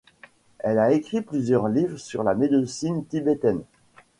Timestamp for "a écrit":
0.79-1.21